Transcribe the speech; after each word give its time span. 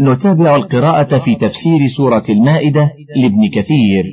نتابع 0.00 0.56
القراءة 0.56 1.18
في 1.24 1.34
تفسير 1.34 1.88
سورة 1.96 2.24
المائدة 2.30 2.92
لابن 3.16 3.48
كثير. 3.54 4.04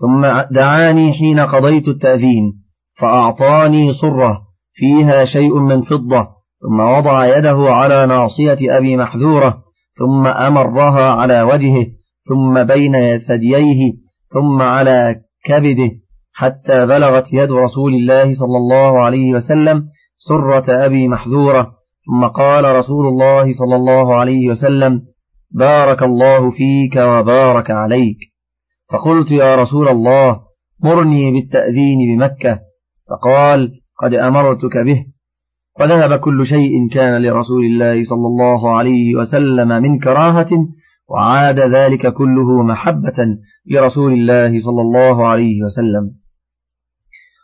ثم 0.00 0.26
دعاني 0.54 1.12
حين 1.12 1.40
قضيت 1.40 1.88
التأذين 1.88 2.52
فأعطاني 2.98 3.92
صرة 3.92 4.38
فيها 4.72 5.24
شيء 5.24 5.58
من 5.58 5.82
فضة 5.82 6.28
ثم 6.62 6.80
وضع 6.80 7.38
يده 7.38 7.56
على 7.70 8.06
ناصية 8.06 8.76
أبي 8.76 8.96
محذورة 8.96 9.62
ثم 9.98 10.26
أمرها 10.26 11.10
على 11.10 11.42
وجهه 11.42 11.86
ثم 12.28 12.64
بين 12.64 13.18
ثدييه 13.18 13.92
ثم 14.34 14.62
على 14.62 15.20
كبده 15.44 15.90
حتى 16.32 16.86
بلغت 16.86 17.32
يد 17.32 17.52
رسول 17.52 17.94
الله 17.94 18.34
صلى 18.34 18.56
الله 18.56 19.02
عليه 19.02 19.32
وسلم 19.32 19.84
سرة 20.18 20.84
أبي 20.84 21.08
محذورة 21.08 21.77
ثم 22.08 22.26
قال 22.26 22.76
رسول 22.76 23.06
الله 23.06 23.52
صلى 23.52 23.76
الله 23.76 24.16
عليه 24.16 24.48
وسلم 24.48 25.02
بارك 25.50 26.02
الله 26.02 26.50
فيك 26.50 26.96
وبارك 26.96 27.70
عليك. 27.70 28.18
فقلت 28.92 29.30
يا 29.30 29.62
رسول 29.62 29.88
الله 29.88 30.40
مرني 30.84 31.30
بالتأذين 31.30 31.98
بمكة. 32.18 32.60
فقال 33.10 33.80
قد 34.02 34.14
أمرتك 34.14 34.76
به. 34.76 35.06
وذهب 35.80 36.18
كل 36.18 36.46
شيء 36.46 36.88
كان 36.92 37.22
لرسول 37.22 37.64
الله 37.64 38.04
صلى 38.04 38.26
الله 38.26 38.76
عليه 38.76 39.14
وسلم 39.14 39.68
من 39.68 39.98
كراهة 39.98 40.48
وعاد 41.08 41.60
ذلك 41.60 42.12
كله 42.14 42.62
محبة 42.62 43.38
لرسول 43.70 44.12
الله 44.12 44.58
صلى 44.58 44.82
الله 44.82 45.28
عليه 45.28 45.62
وسلم. 45.62 46.14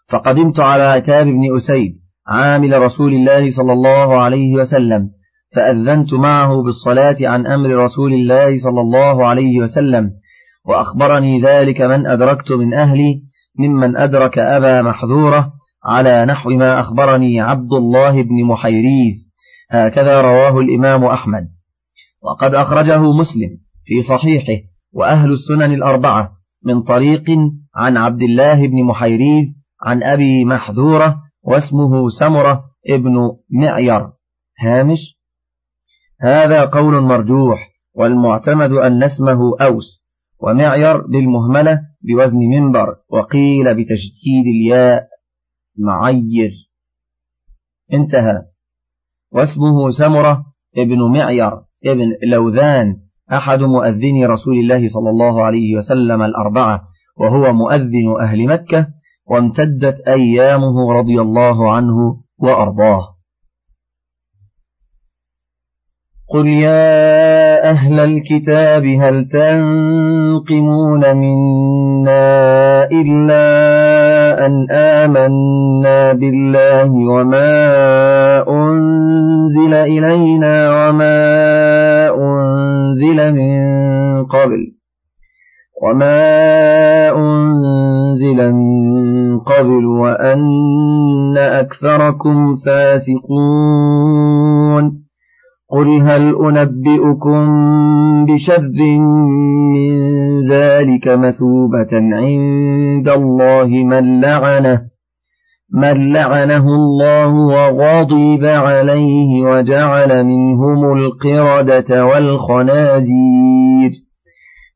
فقدمت 0.09 0.61
على 0.61 0.83
عتاب 0.83 1.27
بن 1.27 1.57
أسيد 1.57 2.04
عامل 2.27 2.83
رسول 2.83 3.13
الله 3.13 3.51
صلى 3.51 3.73
الله 3.73 4.23
عليه 4.23 4.55
وسلم 4.55 5.11
فأذنت 5.55 6.13
معه 6.13 6.63
بالصلاة 6.63 7.17
عن 7.21 7.47
أمر 7.47 7.77
رسول 7.77 8.13
الله 8.13 8.59
صلى 8.59 8.81
الله 8.81 9.27
عليه 9.27 9.59
وسلم 9.59 10.11
وأخبرني 10.65 11.41
ذلك 11.41 11.81
من 11.81 12.07
أدركت 12.07 12.53
من 12.53 12.75
أهلي 12.75 13.23
ممن 13.59 13.97
أدرك 13.97 14.39
أبا 14.39 14.83
محذورة 14.83 15.53
على 15.85 16.27
نحو 16.27 16.51
ما 16.51 16.81
أخبرني 16.81 17.41
عبد 17.41 17.73
الله 17.73 18.23
بن 18.23 18.45
محيريز 18.45 19.31
هكذا 19.71 20.21
رواه 20.21 20.61
الإمام 20.61 21.05
أحمد. 21.05 21.49
وقد 22.23 22.55
أخرجه 22.55 23.13
مسلم 23.13 23.59
في 23.85 24.03
صحيحه 24.03 24.63
وأهل 24.93 25.33
السنن 25.33 25.73
الأربعة 25.75 26.33
من 26.65 26.83
طريق 26.83 27.25
عن 27.77 27.97
عبد 27.97 28.23
الله 28.23 28.69
بن 28.69 28.85
محيريز 28.85 29.57
عن 29.83 30.03
أبي 30.03 30.45
محذورة 30.45 31.24
واسمه 31.45 32.09
سمرة 32.09 32.65
ابن 32.89 33.37
معير. 33.51 34.11
هامش؟ 34.61 35.19
هذا 36.21 36.65
قول 36.65 37.03
مرجوح 37.03 37.71
والمعتمد 37.95 38.71
أن 38.71 39.03
اسمه 39.03 39.59
أوس 39.61 40.05
ومعير 40.41 41.07
بالمهملة 41.07 41.81
بوزن 42.03 42.37
منبر 42.37 42.97
وقيل 43.09 43.75
بتشديد 43.75 44.47
الياء 44.47 45.09
معير. 45.79 46.53
انتهى. 47.93 48.43
واسمه 49.33 49.91
سمرة 49.91 50.45
ابن 50.77 51.13
معير 51.19 51.53
ابن 51.87 52.13
لوذان 52.29 52.97
أحد 53.33 53.59
مؤذني 53.59 54.27
رسول 54.27 54.55
الله 54.55 54.89
صلى 54.89 55.11
الله 55.11 55.43
عليه 55.45 55.77
وسلم 55.77 56.23
الأربعة 56.23 56.83
وهو 57.17 57.53
مؤذن 57.53 58.21
أهل 58.21 58.47
مكة 58.47 58.89
وامتدت 59.27 60.01
أيامه 60.09 60.93
رضي 60.93 61.21
الله 61.21 61.73
عنه 61.73 62.17
وأرضاه. 62.39 63.15
قل 66.29 66.47
يا 66.49 67.71
أهل 67.71 68.01
الكتاب 68.01 68.85
هل 68.87 69.29
تنقمون 69.29 71.17
منا 71.17 72.25
إلا 72.85 73.47
أن 74.47 74.71
آمنا 74.71 76.13
بالله 76.13 76.91
وما 76.93 77.55
أنزل 78.49 79.75
إلينا 79.75 80.55
وما 80.71 81.17
أنزل 82.11 83.35
من 83.35 84.25
قبل 84.25 84.84
وما 85.85 87.11
أنزل 87.17 88.53
من 88.53 89.39
قبل 89.39 89.85
وأن 89.87 91.37
أكثركم 91.37 92.57
فاسقون 92.57 93.85
قل 95.71 96.01
هل 96.03 96.35
أنبئكم 96.45 97.45
بشر 98.25 98.71
من 99.75 99.93
ذلك 100.51 101.09
مثوبة 101.09 101.93
عند 101.93 103.09
الله 103.09 103.67
من 103.67 104.21
لعنه 104.21 104.81
من 105.75 106.13
لعنه 106.13 106.69
الله 106.69 107.35
وغضب 107.35 108.45
عليه 108.45 109.43
وجعل 109.43 110.25
منهم 110.25 110.93
القردة 110.93 112.07
والخنازير 112.07 114.05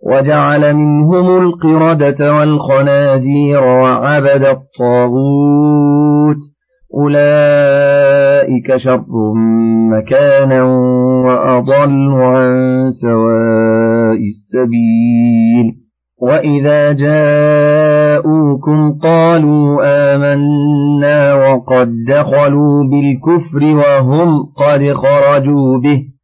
وجعل 0.03 0.77
منهم 0.77 1.43
القردة 1.43 2.35
والخنازير 2.35 3.65
وعبد 3.65 4.45
الطاغوت. 4.45 6.37
أولئك 6.95 8.77
شر 8.77 9.05
مكانا 9.91 10.63
وأضل 11.27 12.13
عن 12.13 12.53
سواء 13.03 14.19
السبيل. 14.29 15.75
وإذا 16.23 16.93
جاءوكم 16.93 18.99
قالوا 19.03 19.81
آمنا 19.85 21.35
وقد 21.35 21.89
دخلوا 22.09 22.85
بالكفر 22.91 23.65
وهم 23.65 24.29
قد 24.57 24.93
خرجوا 24.93 25.79
به. 25.79 26.18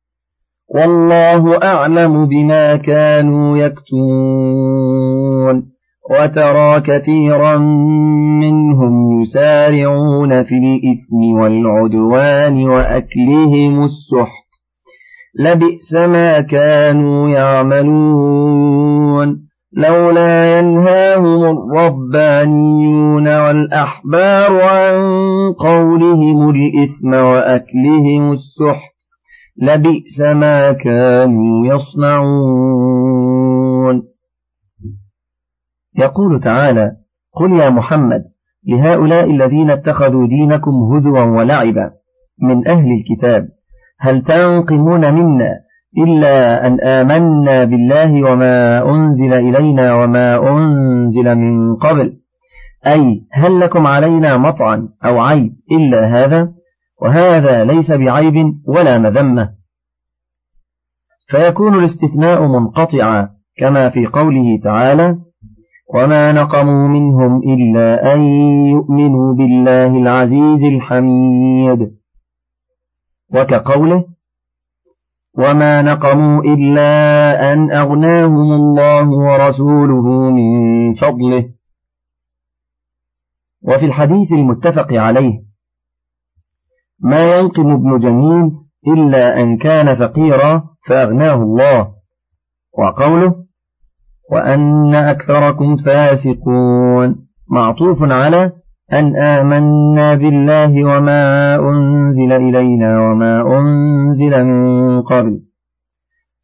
والله 0.75 1.63
أعلم 1.63 2.27
بما 2.27 2.77
كانوا 2.77 3.57
يكتمون. 3.57 4.95
وترى 6.11 6.81
كثيرا 6.81 7.57
منهم 8.41 9.23
يسارعون 9.23 10.45
في 10.45 10.55
الإثم 10.55 11.41
والعدوان 11.41 12.69
وأكلهم 12.69 13.85
السحت. 13.85 14.45
لبئس 15.41 15.93
ما 15.93 16.41
كانوا 16.41 17.29
يعملون. 17.29 18.75
لولا 19.77 20.59
ينهاهم 20.59 21.45
الربانيون 21.45 23.41
والأحبار 23.41 24.63
عن 24.63 24.95
قولهم 25.53 26.51
الإثم 26.51 27.15
وأكلهم 27.15 28.33
السحت. 28.33 28.94
لبئس 29.63 30.21
ما 30.21 30.73
كانوا 30.73 31.67
يصنعون. 31.67 33.15
يقول 35.99 36.41
تعالى 36.41 36.93
قل 37.33 37.53
يا 37.61 37.71
محمد 37.71 38.25
لهؤلاء 38.69 39.31
الذين 39.31 39.71
اتخذوا 39.71 40.27
دينكم 40.27 40.73
هزوا 40.73 41.21
ولعبا 41.21 41.91
من 42.43 42.69
أهل 42.69 42.87
الكتاب 42.93 43.49
هل 44.01 44.23
تنقمون 44.23 45.15
منا 45.15 45.51
إلا 45.99 46.67
أن 46.67 46.81
آمنا 46.81 47.65
بالله 47.65 48.33
وما 48.33 48.83
أنزل 48.91 49.33
إلينا 49.33 49.95
وما 49.95 50.51
أنزل 50.51 51.35
من 51.35 51.77
قبل؟ 51.77 52.17
أي 52.87 53.27
هل 53.33 53.61
لكم 53.61 53.87
علينا 53.87 54.37
مطعن 54.37 54.89
أو 55.05 55.21
عيب 55.21 55.53
إلا 55.73 56.07
هذا؟ 56.07 56.53
وهذا 57.05 57.65
ليس 57.65 57.93
بعيب 57.93 58.35
ولا 58.67 58.99
مذمة. 58.99 59.55
فيكون 61.29 61.75
الاستثناء 61.75 62.43
منقطعا 62.47 63.31
كما 63.57 63.91
في 63.91 64.07
قوله 64.07 64.61
تعالى 64.65 65.19
وما 65.95 66.33
نقموا 66.33 66.89
منهم 66.89 67.43
إلا 67.43 68.15
أن 68.15 68.21
يؤمنوا 68.71 69.35
بالله 69.35 69.87
العزيز 69.87 70.65
الحميد. 70.75 71.91
وكقوله 73.35 74.05
وما 75.39 75.83
نقموا 75.83 76.43
إلا 76.43 77.53
أن 77.53 77.71
أغناهم 77.71 78.53
الله 78.53 79.09
ورسوله 79.09 80.31
من 80.31 80.95
فضله. 80.95 81.51
وفي 83.63 83.85
الحديث 83.87 84.33
المتفق 84.33 84.93
عليه 84.93 85.54
ما 87.01 87.39
ينقم 87.39 87.71
ابن 87.71 87.99
جميل 87.99 88.51
إلا 88.89 89.41
أن 89.41 89.59
كان 89.59 89.97
فقيرا 89.97 90.65
فأغناه 90.89 91.35
الله. 91.35 91.95
وقوله 92.79 93.35
وأن 94.33 94.95
أكثركم 94.95 95.77
فاسقون. 95.77 97.27
معطوف 97.51 97.99
على 98.03 98.53
أن 98.93 99.17
آمنا 99.17 100.15
بالله 100.15 100.85
وما 100.85 101.55
أنزل 101.57 102.33
إلينا 102.33 103.01
وما 103.01 103.59
أنزل 103.59 104.45
من 104.45 105.03
قبل. 105.03 105.41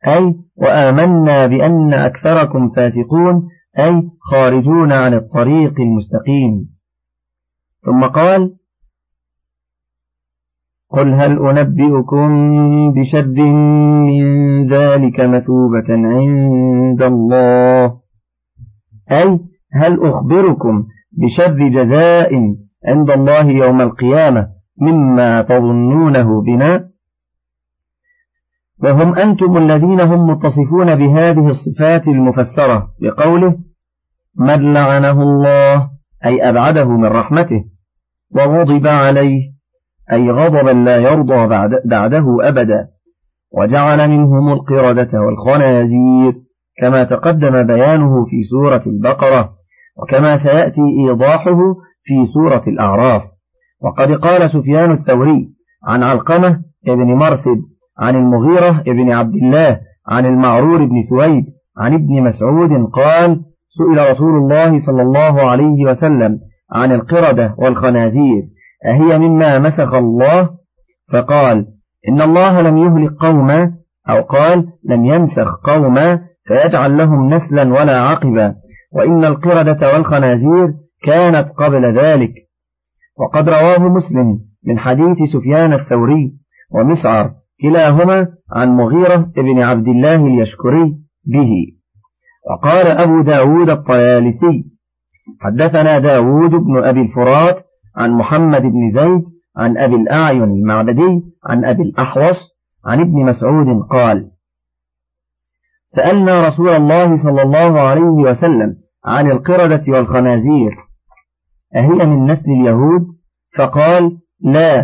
أي 0.06 0.34
وآمنا 0.56 1.46
بأن 1.46 1.94
أكثركم 1.94 2.70
فاسقون 2.70 3.48
أي 3.78 4.02
خارجون 4.30 4.92
عن 4.92 5.14
الطريق 5.14 5.80
المستقيم. 5.80 6.68
ثم 7.84 8.04
قال 8.04 8.59
قل 10.90 11.14
هل 11.14 11.38
أنبئكم 11.38 12.28
بشر 12.92 13.26
من 14.06 14.24
ذلك 14.66 15.20
مثوبة 15.20 15.88
عند 15.90 17.02
الله؟ 17.02 17.96
أي 19.10 19.40
هل 19.72 20.00
أخبركم 20.02 20.84
بشر 21.12 21.68
جزاء 21.68 22.54
عند 22.86 23.10
الله 23.10 23.50
يوم 23.50 23.80
القيامة 23.80 24.48
مما 24.80 25.42
تظنونه 25.42 26.42
بنا؟ 26.42 26.90
وهم 28.82 29.14
أنتم 29.14 29.56
الذين 29.56 30.00
هم 30.00 30.30
متصفون 30.30 30.94
بهذه 30.94 31.48
الصفات 31.48 32.08
المفسرة 32.08 32.88
بقوله 33.00 33.58
من 34.36 34.72
لعنه 34.72 35.22
الله 35.22 35.90
أي 36.26 36.48
أبعده 36.48 36.88
من 36.88 37.04
رحمته 37.04 37.64
وغضب 38.34 38.86
عليه 38.86 39.59
أي 40.12 40.30
غضبا 40.30 40.70
لا 40.70 40.96
يرضى 40.96 41.46
بعد 41.46 41.70
بعده 41.84 42.24
أبدا 42.42 42.88
وجعل 43.52 44.10
منهم 44.10 44.52
القردة 44.52 45.20
والخنازير 45.20 46.34
كما 46.80 47.04
تقدم 47.04 47.62
بيانه 47.62 48.24
في 48.24 48.44
سورة 48.50 48.82
البقرة 48.86 49.52
وكما 49.96 50.38
سيأتي 50.38 50.80
إيضاحه 51.08 51.58
في 52.04 52.26
سورة 52.34 52.62
الأعراف. 52.66 53.22
وقد 53.82 54.12
قال 54.12 54.50
سفيان 54.50 54.92
الثوري 54.92 55.48
عن 55.86 56.02
علقمة 56.02 56.60
ابن 56.88 57.14
مرثد 57.14 57.60
عن 57.98 58.16
المغيرة 58.16 58.80
ابن 58.80 59.12
عبد 59.12 59.34
الله 59.34 59.80
عن 60.08 60.26
المعرور 60.26 60.84
بن 60.84 61.04
سويد 61.10 61.44
عن 61.78 61.94
ابن 61.94 62.22
مسعود 62.22 62.90
قال 62.92 63.40
سئل 63.78 64.12
رسول 64.12 64.36
الله 64.36 64.86
صلى 64.86 65.02
الله 65.02 65.50
عليه 65.50 65.84
وسلم 65.84 66.38
عن 66.72 66.92
القردة 66.92 67.54
والخنازير. 67.58 68.42
أهي 68.86 69.18
مما 69.18 69.58
مسخ 69.58 69.94
الله؟ 69.94 70.50
فقال 71.12 71.66
إن 72.08 72.20
الله 72.20 72.60
لم 72.60 72.76
يهلك 72.76 73.12
قوما 73.20 73.72
أو 74.10 74.22
قال 74.22 74.66
لم 74.84 75.04
يمسخ 75.04 75.60
قوما 75.64 76.20
فيجعل 76.44 76.98
لهم 76.98 77.34
نسلا 77.34 77.62
ولا 77.62 78.00
عقبا 78.00 78.54
وإن 78.92 79.24
القردة 79.24 79.94
والخنازير 79.94 80.74
كانت 81.06 81.48
قبل 81.56 81.98
ذلك. 81.98 82.32
وقد 83.18 83.48
رواه 83.48 83.78
مسلم 83.78 84.40
من 84.66 84.78
حديث 84.78 85.16
سفيان 85.32 85.72
الثوري 85.72 86.32
ومسعر 86.70 87.30
كلاهما 87.62 88.28
عن 88.52 88.68
مغيرة 88.68 89.32
ابن 89.36 89.60
عبد 89.60 89.88
الله 89.88 90.26
اليشكري 90.26 90.96
به. 91.24 91.50
وقال 92.50 92.86
أبو 92.86 93.22
داود 93.22 93.70
الطيالسي 93.70 94.64
حدثنا 95.40 95.98
داود 95.98 96.50
بن 96.50 96.84
أبي 96.84 97.00
الفرات 97.00 97.69
عن 98.00 98.10
محمد 98.12 98.62
بن 98.62 98.92
زيد 98.94 99.24
عن 99.56 99.78
أبي 99.78 99.94
الأعين 99.94 100.42
المعبدي 100.44 101.22
عن 101.46 101.64
أبي 101.64 101.82
الأحوص 101.82 102.36
عن 102.86 103.00
ابن 103.00 103.24
مسعود 103.24 103.82
قال 103.90 104.30
سألنا 105.88 106.48
رسول 106.48 106.68
الله 106.68 107.22
صلى 107.22 107.42
الله 107.42 107.80
عليه 107.80 108.30
وسلم 108.30 108.76
عن 109.04 109.30
القردة 109.30 109.84
والخنازير 109.88 110.76
أهي 111.76 112.06
من 112.06 112.24
نسل 112.26 112.50
اليهود؟ 112.50 113.06
فقال 113.58 114.18
لا 114.40 114.80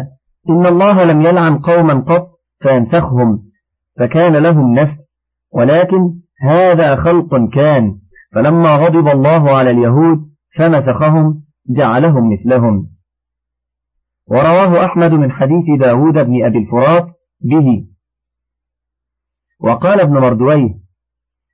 إن 0.50 0.66
الله 0.66 1.04
لم 1.04 1.20
يلعن 1.20 1.58
قوما 1.58 1.94
قط 1.94 2.28
فينسخهم 2.62 3.42
فكان 3.98 4.36
لهم 4.36 4.72
نسل 4.72 4.98
ولكن 5.52 6.14
هذا 6.40 6.96
خلق 6.96 7.48
كان 7.52 7.98
فلما 8.34 8.76
غضب 8.76 9.08
الله 9.08 9.56
على 9.56 9.70
اليهود 9.70 10.18
فمسخهم 10.58 11.42
جعلهم 11.68 12.32
مثلهم. 12.32 12.95
ورواه 14.28 14.84
أحمد 14.84 15.12
من 15.12 15.32
حديث 15.32 15.81
داود 15.81 16.14
بن 16.14 16.44
أبي 16.44 16.58
الفرات 16.58 17.06
به. 17.40 17.84
وقال 19.61 20.00
ابن 20.00 20.12
مردويه 20.12 20.75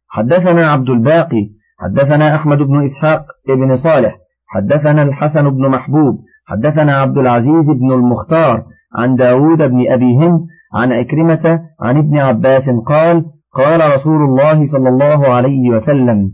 حدثنا 0.08 0.66
عبد 0.66 0.90
الباقي 0.90 1.50
حدثنا 1.78 2.34
أحمد 2.36 2.58
بن 2.58 2.86
إسحاق 2.86 3.26
بن 3.48 3.82
صالح 3.82 4.19
حدثنا 4.46 5.02
الحسن 5.02 5.50
بن 5.50 5.69
محبوب 5.69 6.24
حدثنا 6.46 6.96
عبد 6.96 7.19
العزيز 7.19 7.66
بن 7.66 7.92
المختار 7.92 8.64
عن 8.94 9.16
داود 9.16 9.58
بن 9.58 9.92
أبي 9.92 10.16
هند 10.16 10.40
عن 10.74 10.92
أكرمة 10.92 11.60
عن 11.80 11.96
ابن 11.96 12.19
عباس 12.19 12.70
قال 12.86 13.24
قال 13.52 13.96
رسول 13.96 14.22
الله 14.22 14.72
صلى 14.72 14.88
الله 14.88 15.28
عليه 15.28 15.70
وسلم 15.70 16.32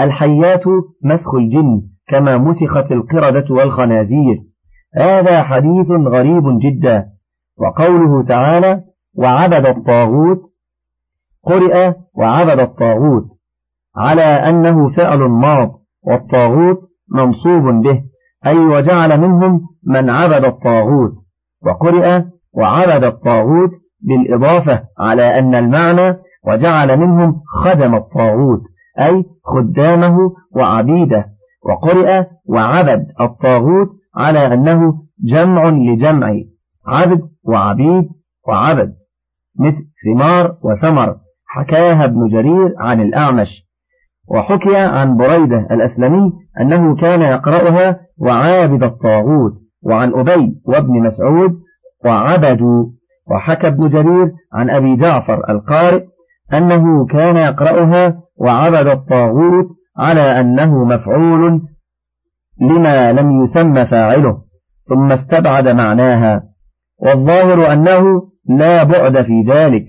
الحيات 0.00 0.62
مسخ 1.04 1.34
الجن 1.34 1.82
كما 2.08 2.38
مسخت 2.38 2.92
القردة 2.92 3.44
والخنازير. 3.54 4.47
هذا 4.96 5.42
حديث 5.42 5.86
غريب 5.90 6.58
جدا. 6.58 7.06
وقوله 7.58 8.22
تعالى 8.28 8.82
وعبد 9.14 9.66
الطاغوت 9.66 10.40
قرئ 11.44 11.92
وعبد 12.14 12.60
الطاغوت 12.60 13.24
على 13.96 14.22
أنه 14.22 14.90
فعل 14.96 15.18
ماض 15.18 15.70
والطاغوت 16.02 16.78
منصوب 17.14 17.82
به 17.82 18.02
أي 18.46 18.58
وجعل 18.58 19.20
منهم 19.20 19.60
من 19.86 20.10
عبد 20.10 20.44
الطاغوت. 20.44 21.12
وقرئ 21.66 22.22
وعبد 22.52 23.04
الطاغوت 23.04 23.70
بالإضافة 24.00 24.82
على 24.98 25.38
أن 25.38 25.54
المعنى 25.54 26.18
وجعل 26.46 26.98
منهم 26.98 27.42
خدم 27.46 27.94
الطاغوت 27.94 28.60
أي 29.00 29.24
خدامه 29.44 30.16
وعبيده. 30.56 31.26
وقرئ 31.68 32.24
وعبد 32.46 33.06
الطاغوت 33.20 33.97
على 34.14 34.54
أنه 34.54 35.02
جمع 35.24 35.68
لجمع 35.68 36.34
عبد 36.86 37.20
وعبيد 37.44 38.08
وعبد 38.48 38.94
مثل 39.58 39.86
ثمار 40.04 40.56
وثمر 40.62 41.16
حكاها 41.46 42.04
ابن 42.04 42.28
جرير 42.28 42.74
عن 42.78 43.00
الأعمش. 43.00 43.68
وحكي 44.28 44.76
عن 44.76 45.16
بريدة 45.16 45.66
الأسلمي 45.70 46.32
أنه 46.60 46.96
كان 46.96 47.22
يقرأها 47.22 48.00
وعابد 48.18 48.82
الطاغوت 48.82 49.52
وعن 49.82 50.12
أبي 50.14 50.60
وابن 50.64 51.02
مسعود 51.02 51.60
وعبدوا 52.04 52.86
وحكى 53.30 53.66
ابن 53.66 53.88
جرير 53.88 54.32
عن 54.52 54.70
أبي 54.70 54.96
جعفر 54.96 55.50
القارئ 55.50 56.04
أنه 56.54 57.06
كان 57.06 57.36
يقرأها 57.36 58.20
وعبد 58.36 58.86
الطاغوت 58.86 59.66
على 59.98 60.20
أنه 60.20 60.84
مفعول 60.84 61.62
لما 62.60 63.12
لم 63.12 63.44
يسمى 63.44 63.86
فاعله 63.86 64.38
ثم 64.88 65.12
استبعد 65.12 65.68
معناها 65.68 66.42
والظاهر 66.98 67.72
أنه 67.72 68.22
لا 68.48 68.84
بعد 68.84 69.22
في 69.22 69.44
ذلك 69.48 69.84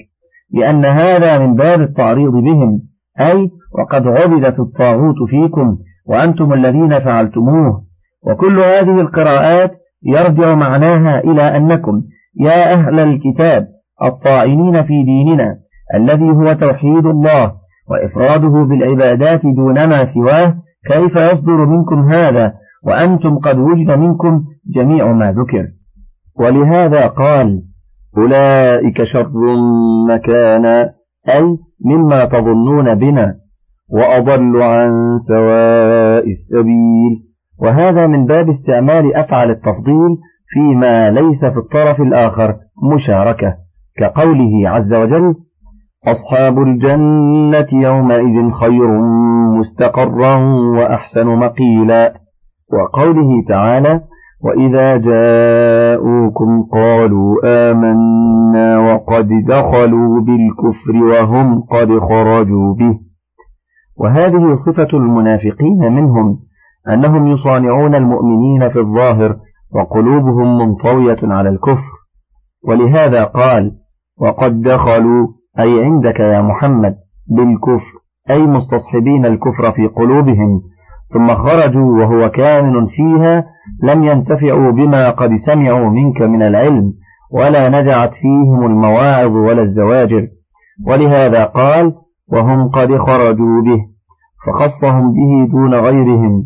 لأن 0.53 0.85
هذا 0.85 1.37
من 1.37 1.55
باب 1.55 1.81
التعريض 1.81 2.31
بهم 2.31 2.81
أي 3.19 3.49
وقد 3.79 4.07
عبدت 4.07 4.59
الطاغوت 4.59 5.15
فيكم 5.29 5.77
وأنتم 6.07 6.53
الذين 6.53 6.99
فعلتموه 6.99 7.83
وكل 8.27 8.59
هذه 8.59 9.01
القراءات 9.01 9.71
يرجع 10.03 10.55
معناها 10.55 11.19
إلى 11.19 11.41
أنكم 11.41 12.01
يا 12.39 12.73
أهل 12.73 12.99
الكتاب 12.99 13.67
الطائنين 14.03 14.83
في 14.83 15.03
ديننا 15.03 15.55
الذي 15.95 16.29
هو 16.29 16.53
توحيد 16.53 17.05
الله 17.05 17.53
وإفراده 17.89 18.63
بالعبادات 18.63 19.41
دون 19.43 19.73
ما 19.89 20.13
سواه 20.13 20.55
كيف 20.87 21.15
يصدر 21.15 21.65
منكم 21.65 22.09
هذا 22.09 22.53
وأنتم 22.83 23.37
قد 23.37 23.57
وجد 23.57 23.91
منكم 23.91 24.43
جميع 24.75 25.11
ما 25.11 25.31
ذكر؟ 25.31 25.67
ولهذا 26.39 27.07
قال 27.07 27.61
أولئك 28.17 29.03
شر 29.03 29.31
مكانا 30.09 30.93
أي 31.29 31.57
مما 31.85 32.25
تظنون 32.25 32.95
بنا 32.95 33.35
وأضل 33.89 34.61
عن 34.61 35.17
سواء 35.27 36.29
السبيل. 36.29 37.29
وهذا 37.61 38.07
من 38.07 38.25
باب 38.25 38.49
استعمال 38.49 39.15
أفعل 39.15 39.49
التفضيل 39.49 40.17
فيما 40.47 41.11
ليس 41.11 41.45
في 41.45 41.57
الطرف 41.57 42.01
الآخر 42.01 42.55
مشاركة 42.95 43.55
كقوله 43.97 44.69
عز 44.69 44.93
وجل 44.93 45.35
أصحاب 46.07 46.59
الجنة 46.59 47.67
يومئذ 47.73 48.51
خير 48.51 49.01
مستقرا 49.59 50.35
وأحسن 50.77 51.27
مقيلا. 51.27 52.13
وقوله 52.73 53.43
تعالى 53.47 54.01
وإذا 54.41 54.97
جاءوكم 54.97 56.63
قالوا 56.73 57.35
آمنا 57.45 58.79
وقد 58.79 59.29
دخلوا 59.47 60.21
بالكفر 60.21 60.95
وهم 61.03 61.61
قد 61.61 61.99
خرجوا 61.99 62.73
به. 62.73 62.99
وهذه 63.97 64.53
صفة 64.65 64.97
المنافقين 64.97 65.93
منهم 65.93 66.39
أنهم 66.89 67.27
يصانعون 67.27 67.95
المؤمنين 67.95 68.69
في 68.69 68.79
الظاهر 68.79 69.35
وقلوبهم 69.75 70.57
منطوية 70.57 71.19
على 71.23 71.49
الكفر. 71.49 71.89
ولهذا 72.67 73.23
قال 73.23 73.71
وقد 74.21 74.61
دخلوا 74.61 75.27
أي 75.59 75.83
عندك 75.83 76.19
يا 76.19 76.41
محمد 76.41 76.95
بالكفر 77.27 77.99
أي 78.29 78.41
مستصحبين 78.41 79.25
الكفر 79.25 79.71
في 79.71 79.87
قلوبهم 79.87 80.61
ثم 81.13 81.27
خرجوا 81.27 81.99
وهو 81.99 82.29
كامن 82.29 82.87
فيها 82.87 83.45
لم 83.83 84.03
ينتفعوا 84.03 84.71
بما 84.71 85.09
قد 85.09 85.29
سمعوا 85.45 85.89
منك 85.89 86.21
من 86.21 86.41
العلم 86.41 86.93
ولا 87.31 87.81
نجعت 87.81 88.13
فيهم 88.13 88.65
المواعظ 88.65 89.31
ولا 89.31 89.61
الزواجر. 89.61 90.27
ولهذا 90.87 91.45
قال 91.45 91.93
وهم 92.27 92.69
قد 92.69 92.97
خرجوا 92.97 93.61
به 93.61 93.79
فخصهم 94.45 95.13
به 95.13 95.51
دون 95.51 95.73
غيرهم. 95.73 96.43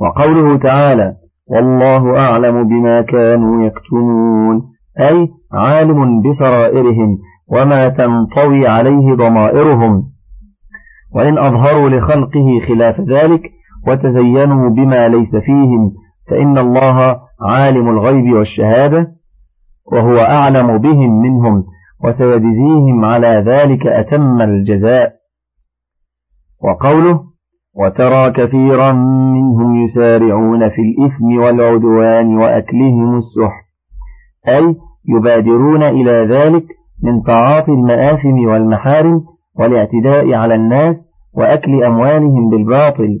وقوله 0.00 0.58
تعالى 0.58 1.16
والله 1.50 2.18
أعلم 2.18 2.68
بما 2.68 3.02
كانوا 3.02 3.66
يكتمون 3.66 4.62
أي 5.00 5.28
عالم 5.52 6.22
بسرائرهم 6.22 7.18
وما 7.48 7.88
تنطوي 7.88 8.66
عليه 8.66 9.14
ضمائرهم. 9.14 10.10
وإن 11.14 11.38
أظهروا 11.38 11.88
لخلقه 11.88 12.60
خلاف 12.68 13.00
ذلك 13.00 13.42
وتزينوا 13.86 14.70
بما 14.70 15.08
ليس 15.08 15.36
فيهم 15.36 15.92
فإن 16.30 16.58
الله 16.58 17.20
عالم 17.40 17.88
الغيب 17.88 18.32
والشهادة 18.32 19.14
وهو 19.92 20.16
أعلم 20.16 20.78
بهم 20.78 21.22
منهم 21.22 21.64
وسيجزيهم 22.04 23.04
على 23.04 23.44
ذلك 23.46 23.86
أتم 23.86 24.40
الجزاء. 24.42 25.12
وقوله 26.64 27.20
وترى 27.74 28.30
كثيرا 28.30 28.92
منهم 29.32 29.84
يسارعون 29.84 30.68
في 30.68 30.80
الإثم 30.82 31.38
والعدوان 31.42 32.36
وأكلهم 32.36 33.16
السحت 33.16 33.64
أي 34.48 34.76
يبادرون 35.08 35.82
إلى 35.82 36.12
ذلك 36.12 36.64
من 37.04 37.22
تعاطي 37.22 37.72
المآثم 37.72 38.48
والمحارم 38.48 39.24
والاعتداء 39.58 40.34
على 40.34 40.54
الناس 40.54 40.94
وأكل 41.34 41.84
أموالهم 41.84 42.50
بالباطل. 42.50 43.20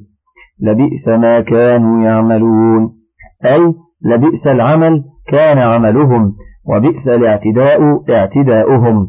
لبئس 0.60 1.08
ما 1.08 1.40
كانوا 1.40 2.04
يعملون. 2.04 2.92
أي 3.44 3.74
لبئس 4.04 4.46
العمل 4.46 5.04
كان 5.32 5.58
عملهم 5.58 6.32
وبئس 6.64 7.08
الاعتداء 7.08 7.80
اعتداؤهم. 8.10 9.08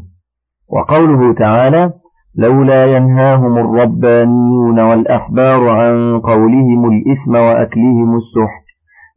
وقوله 0.68 1.34
تعالى 1.34 1.92
لولا 2.38 2.96
ينهاهم 2.96 3.58
الربانيون 3.58 4.80
والأحبار 4.80 5.68
عن 5.68 6.20
قولهم 6.20 6.90
الإثم 6.92 7.34
وأكلهم 7.34 8.16
السحت 8.16 8.66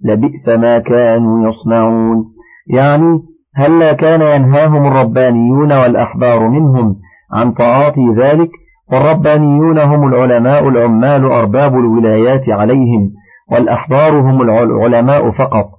لبئس 0.04 0.48
ما 0.50 0.80
كانوا 0.80 1.50
يصنعون. 1.50 2.26
يعني 2.68 3.20
هلا 3.56 3.94
كان 3.94 4.22
ينهاهم 4.22 4.86
الربانيون 4.86 5.74
والأحبار 5.74 6.48
منهم 6.50 6.96
عن 7.34 7.54
تعاطي 7.54 8.16
ذلك؟ 8.18 8.50
والربانيون 8.92 9.80
هم 9.80 10.08
العلماء 10.08 10.70
العمال 10.70 11.26
أرباب 11.26 11.74
الولايات 11.74 12.50
عليهم 12.50 13.12
والأحبار 13.52 14.20
هم 14.20 14.42
العلماء 14.42 15.32
فقط. 15.32 15.70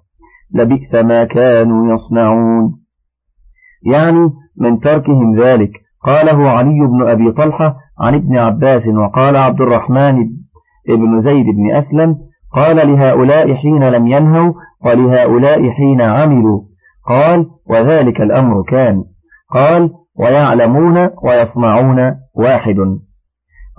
لبئس 0.54 0.94
ما 0.94 1.24
كانوا 1.24 1.94
يصنعون. 1.94 2.80
يعني 3.92 4.30
من 4.60 4.80
تركهم 4.80 5.40
ذلك. 5.40 5.70
قاله 6.04 6.50
علي 6.50 6.86
بن 6.86 7.08
أبي 7.08 7.32
طلحة 7.32 7.76
عن 8.00 8.14
ابن 8.14 8.36
عباس 8.36 8.88
وقال 8.88 9.36
عبد 9.36 9.60
الرحمن 9.60 10.16
بن 10.88 11.20
زيد 11.20 11.46
بن 11.46 11.76
أسلم 11.76 12.16
قال 12.52 12.76
لهؤلاء 12.76 13.54
حين 13.54 13.84
لم 13.84 14.06
ينهوا 14.06 14.52
ولهؤلاء 14.84 15.70
حين 15.70 16.00
عملوا. 16.00 16.69
قال 17.10 17.46
وذلك 17.66 18.20
الأمر 18.20 18.62
كان. 18.62 19.04
قال 19.54 19.90
ويعلمون 20.18 21.10
ويصنعون 21.22 21.98
واحد. 22.34 22.76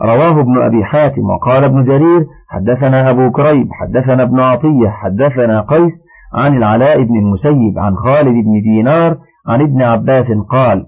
رواه 0.01 0.39
ابن 0.39 0.61
أبي 0.61 0.83
حاتم 0.83 1.21
وقال 1.29 1.63
ابن 1.63 1.83
جرير 1.83 2.25
حدثنا 2.49 3.09
أبو 3.09 3.31
كريب 3.31 3.67
حدثنا 3.71 4.23
ابن 4.23 4.39
عطية 4.39 4.89
حدثنا 4.89 5.61
قيس 5.61 6.01
عن 6.33 6.57
العلاء 6.57 7.03
بن 7.03 7.19
المسيب 7.19 7.79
عن 7.79 7.95
خالد 7.95 8.33
بن 8.45 8.61
دينار 8.63 9.17
عن 9.47 9.61
ابن 9.61 9.81
عباس 9.81 10.31
قال 10.49 10.85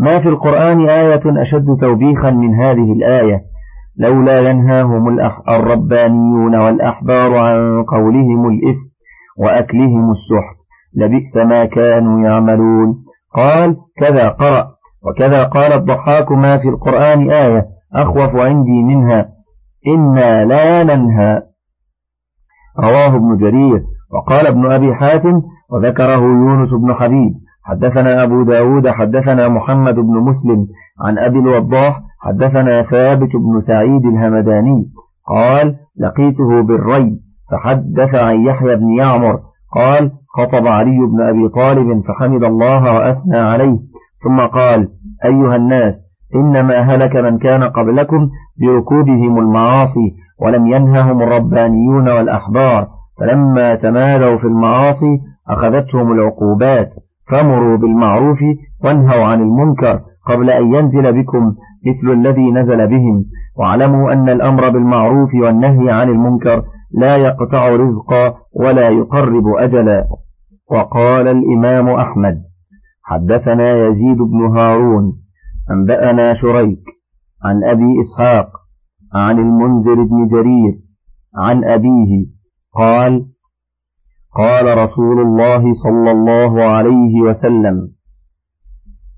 ما 0.00 0.20
في 0.20 0.28
القرآن 0.28 0.88
آية 0.88 1.22
أشد 1.42 1.66
توبيخا 1.80 2.30
من 2.30 2.54
هذه 2.54 2.92
الآية؟ 2.92 3.40
لولا 3.96 4.50
ينهاهم 4.50 5.20
الربانيون 5.48 6.56
والأحبار 6.56 7.36
عن 7.36 7.84
قولهم 7.84 8.48
الإثم 8.48 8.88
وأكلهم 9.38 10.10
السحت 10.10 10.63
لبئس 10.96 11.36
ما 11.36 11.64
كانوا 11.64 12.28
يعملون. 12.28 13.04
قال 13.34 13.76
كذا 14.00 14.28
قرأ 14.28 14.68
وكذا 15.06 15.44
قال 15.44 15.72
الضحاك 15.72 16.32
ما 16.32 16.58
في 16.58 16.68
القرآن 16.68 17.30
آية 17.30 17.66
أخوف 17.94 18.36
عندي 18.36 18.82
منها 18.82 19.28
إنا 19.86 20.44
لا 20.44 20.82
ننهى. 20.82 21.42
رواه 22.78 23.16
ابن 23.16 23.36
جرير. 23.36 23.82
وقال 24.14 24.46
ابن 24.46 24.72
أبي 24.72 24.94
حاتم 24.94 25.42
وذكره 25.72 26.20
يونس 26.20 26.70
بن 26.70 26.94
حبيب 26.94 27.32
حدثنا 27.64 28.22
أبو 28.22 28.42
داود 28.42 28.88
حدثنا 28.88 29.48
محمد 29.48 29.94
بن 29.94 30.18
مسلم 30.20 30.66
عن 31.00 31.18
أبي 31.18 31.38
الوضاح 31.38 32.00
حدثنا 32.20 32.82
ثابت 32.82 33.30
بن 33.36 33.60
سعيد 33.60 34.06
الهمداني. 34.06 34.90
قال 35.26 35.76
لقيته 36.00 36.62
بالري 36.62 37.20
فحدث 37.50 38.14
عن 38.14 38.46
يحيى 38.46 38.76
بن 38.76 38.90
يعمر 38.98 39.40
قال 39.74 40.10
خطب 40.36 40.66
علي 40.66 40.98
بن 40.98 41.20
أبي 41.28 41.48
طالب 41.48 42.02
فحمد 42.04 42.44
الله 42.44 42.94
وأثنى 42.94 43.36
عليه. 43.36 43.78
ثم 44.24 44.40
قال 44.40 44.88
أيها 45.24 45.56
الناس 45.56 45.92
إنما 46.34 46.78
هلك 46.78 47.16
من 47.16 47.38
كان 47.38 47.62
قبلكم 47.62 48.28
بركوبهم 48.60 49.38
المعاصي 49.38 50.14
ولم 50.40 50.66
ينههم 50.66 51.22
الربانيون 51.22 52.08
والأحبار. 52.08 52.88
فلما 53.20 53.74
تمادوا 53.74 54.38
في 54.38 54.44
المعاصي 54.44 55.20
أخذتهم 55.48 56.12
العقوبات. 56.12 56.90
فأمروا 57.30 57.76
بالمعروف 57.76 58.38
وانهوا 58.84 59.24
عن 59.24 59.40
المنكر 59.40 60.00
قبل 60.26 60.50
أن 60.50 60.74
ينزل 60.74 61.22
بكم 61.22 61.54
مثل 61.86 62.12
الذي 62.12 62.50
نزل 62.52 62.86
بهم. 62.86 63.24
واعلموا 63.58 64.12
أن 64.12 64.28
الأمر 64.28 64.68
بالمعروف 64.68 65.30
والنهي 65.34 65.90
عن 65.90 66.08
المنكر 66.08 66.62
لا 66.98 67.16
يقطع 67.16 67.68
رزقا 67.68 68.34
ولا 68.52 68.88
يقرب 68.88 69.44
أجلا. 69.58 70.06
وقال 70.70 71.28
الإمام 71.28 71.88
أحمد 71.88 72.42
حدثنا 73.02 73.86
يزيد 73.86 74.16
بن 74.16 74.56
هارون 74.58 75.12
أنبأنا 75.70 76.34
شريك 76.34 76.84
عن 77.44 77.64
أبي 77.64 78.00
إسحاق 78.00 78.48
عن 79.14 79.38
المنذر 79.38 79.94
بن 79.94 80.26
جرير 80.26 80.80
عن 81.36 81.64
أبيه 81.64 82.26
قال 82.74 83.26
قال 84.36 84.78
رسول 84.78 85.20
الله 85.20 85.72
صلى 85.72 86.10
الله 86.10 86.64
عليه 86.64 87.20
وسلم 87.28 87.88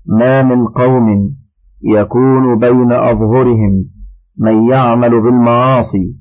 ما 0.05 0.43
من 0.43 0.67
قوم 0.67 1.35
يكون 1.83 2.59
بين 2.59 2.91
أظهرهم 2.91 3.85
من 4.37 4.69
يعمل 4.69 5.21
بالمعاصي 5.21 6.15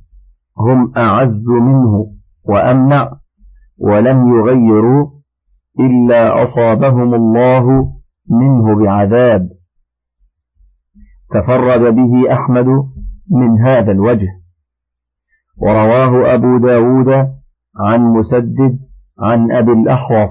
هم 0.58 0.92
أعز 0.96 1.44
منه 1.48 2.12
وأمنع 2.44 3.10
ولم 3.78 4.38
يغيروا 4.38 5.10
إلا 5.80 6.42
أصابهم 6.42 7.14
الله 7.14 7.92
منه 8.30 8.76
بعذاب. 8.76 9.48
تفرد 11.30 11.94
به 11.94 12.32
أحمد 12.32 12.66
من 13.30 13.60
هذا 13.60 13.92
الوجه. 13.92 14.28
ورواه 15.56 16.34
أبو 16.34 16.58
داود 16.58 17.08
عن 17.80 18.00
مسدد 18.00 18.78
عن 19.20 19.52
أبي 19.52 19.72
الأحوص 19.72 20.30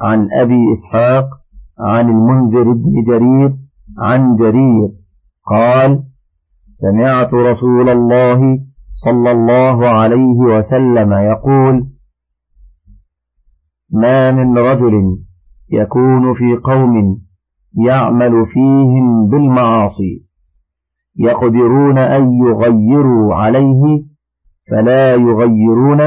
عن 0.00 0.28
أبي 0.32 0.72
إسحاق 0.72 1.28
عن 1.80 2.08
المنذر 2.08 2.72
بن 2.72 3.04
جرير 3.06 3.56
عن 3.98 4.36
جرير 4.36 4.90
قال 5.46 6.04
سمعت 6.72 7.34
رسول 7.34 7.88
الله 7.88 8.58
صلى 8.94 9.30
الله 9.30 9.88
عليه 9.88 10.38
وسلم 10.56 11.12
يقول 11.12 11.86
ما 13.90 14.30
من 14.32 14.58
رجل 14.58 15.18
يكون 15.70 16.34
في 16.34 16.56
قوم 16.64 17.20
يعمل 17.86 18.46
فيهم 18.46 19.28
بالمعاصي 19.28 20.24
يقدرون 21.16 21.98
أن 21.98 22.30
يغيروا 22.46 23.34
عليه 23.34 24.04
فلا 24.70 25.14
يغيرون 25.14 26.00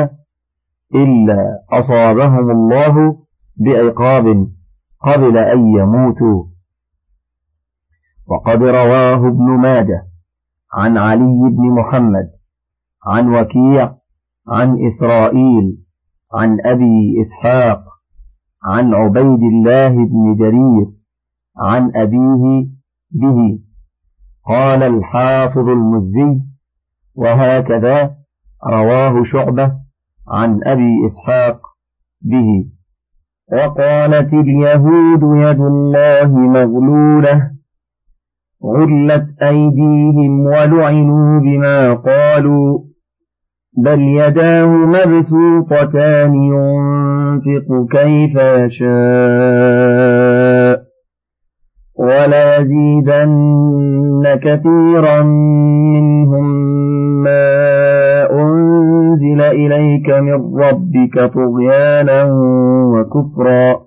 إلا 0.96 1.64
أصابهم 1.72 2.52
الله 2.52 3.18
بعقاب 3.58 4.48
قبل 5.02 5.38
أن 5.38 5.60
يموتوا. 5.68 6.46
وقد 8.28 8.64
رواه 8.64 9.28
ابن 9.28 9.58
ماجه 9.62 10.08
عن 10.74 10.98
علي 10.98 11.50
بن 11.52 11.72
محمد 11.80 12.37
عن 13.06 13.36
وكيع 13.36 13.96
عن 14.48 14.86
إسرائيل 14.88 15.78
عن 16.34 16.58
أبي 16.66 17.22
إسحاق 17.22 17.84
عن 18.64 18.94
عبيد 18.94 19.40
الله 19.54 19.90
بن 19.90 20.36
جرير 20.40 20.88
عن 21.58 21.92
أبيه 21.96 22.68
به. 23.12 23.60
قال 24.46 24.84
الحافظ 24.84 25.68
المزي 25.70 26.42
وهكذا 27.16 28.16
رواه 28.68 29.24
شعبة 29.24 29.74
عن 30.28 30.60
أبي 30.64 31.06
إسحاق 31.06 31.62
به. 32.22 32.70
وقالت 33.52 34.34
اليهود 34.34 35.22
يد 35.24 35.60
الله 35.62 36.38
مغلولة 36.38 37.57
غلت 38.66 39.26
أيديهم 39.42 40.40
ولعنوا 40.40 41.40
بما 41.40 41.94
قالوا 41.94 42.80
بل 43.78 44.02
يداه 44.02 44.66
مبسوطتان 44.68 46.36
ينفق 46.36 47.88
كيف 47.92 48.36
يشاء 48.36 49.78
وليزيدن 52.88 54.24
كثيرا 54.44 55.22
منهم 55.94 56.48
ما 57.24 57.48
أنزل 58.32 59.42
إليك 59.42 60.10
من 60.10 60.56
ربك 60.60 61.34
طغيانا 61.34 62.24
وكفرا 62.94 63.87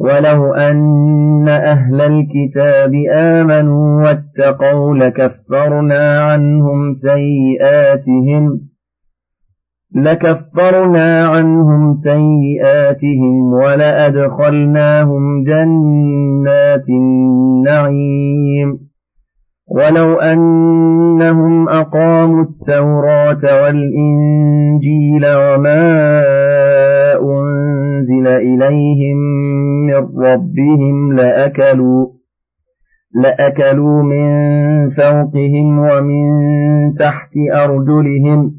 ولو 0.00 0.54
أن 0.54 1.48
أهل 1.48 2.00
الكتاب 2.00 2.94
آمنوا 3.12 4.02
واتقوا 4.02 4.94
لكفرنا 4.96 6.22
عنهم 6.22 6.92
سيئاتهم 6.92 8.60
لكفرنا 9.94 11.26
عنهم 11.28 11.94
سيئاتهم 11.94 13.52
ولأدخلناهم 13.52 15.44
جنات 15.44 16.88
النعيم 16.88 18.78
ولو 19.70 20.14
أنهم 20.20 21.68
أقاموا 21.68 22.44
التوراة 22.44 23.62
والإنجيل 23.62 25.26
وما 25.26 26.22
أنزل 27.16 27.87
إليهم 28.26 29.18
من 29.86 30.24
ربهم 30.24 31.12
لأكلوا 31.12 32.18
لأكلوا 33.14 34.02
من 34.02 34.90
فوقهم 34.90 35.78
ومن 35.78 36.28
تحت 36.94 37.32
أرجلهم 37.54 38.54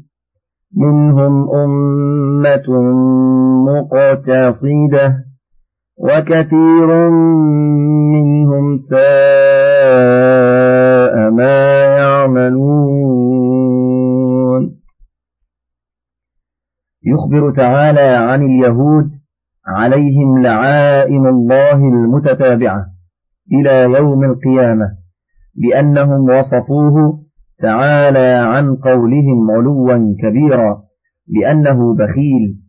منهم 0.76 1.50
أمة 1.50 2.68
مقتصدة 3.68 5.24
وكثير 5.98 7.10
منهم 8.12 8.76
ساء 8.76 9.00
ما 11.30 11.84
يعملون. 11.84 13.20
يخبر 17.04 17.50
تعالى 17.56 18.00
عن 18.00 18.42
اليهود 18.42 19.19
عليهم 19.66 20.42
لعائن 20.42 21.26
الله 21.26 21.74
المتتابعة 21.74 22.86
إلى 23.52 23.98
يوم 23.98 24.24
القيامة 24.24 24.96
بأنهم 25.54 26.30
وصفوه 26.30 27.24
تعالى 27.58 28.28
عن 28.28 28.76
قولهم 28.76 29.50
علوا 29.50 30.16
كبيرا 30.22 30.82
بأنه 31.26 31.94
بخيل 31.94 32.60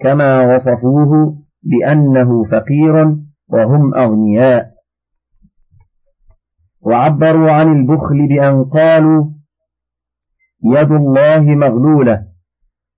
كما 0.00 0.54
وصفوه 0.54 1.38
بأنه 1.62 2.44
فقير 2.44 3.16
وهم 3.48 3.94
أغنياء. 3.94 4.70
وعبروا 6.80 7.50
عن 7.50 7.72
البخل 7.72 8.28
بأن 8.28 8.64
قالوا 8.64 9.30
يد 10.64 10.92
الله 10.92 11.40
مغلولة. 11.40 12.28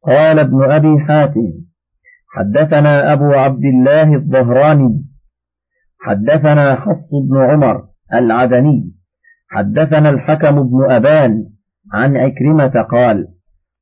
قال 0.06 0.38
ابن 0.38 0.70
أبي 0.70 1.00
حاتم 1.00 1.69
حدثنا 2.30 3.12
أبو 3.12 3.24
عبد 3.24 3.64
الله 3.64 4.14
الظهراني 4.14 5.04
حدثنا 6.00 6.74
حفص 6.74 7.10
بن 7.30 7.36
عمر 7.36 7.84
العدني 8.14 8.92
حدثنا 9.50 10.10
الحكم 10.10 10.62
بن 10.62 10.90
أبان 10.90 11.50
عن 11.92 12.16
عكرمة 12.16 12.82
قال 12.90 13.28